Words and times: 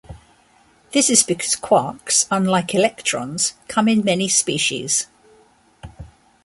This 0.93 1.11
is 1.11 1.21
because 1.21 1.55
quarks, 1.55 2.25
unlike 2.31 2.73
electrons, 2.73 3.53
come 3.67 3.87
in 3.87 4.03
many 4.03 4.27
species. 4.29 5.05